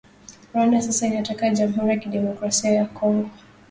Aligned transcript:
Rwanda 0.53 0.81
sasa 0.81 1.07
inataka 1.07 1.49
jamhuri 1.49 1.89
ya 1.89 1.97
kidemokrasia 1.97 2.71
ya 2.71 2.85
Kongo 2.85 3.29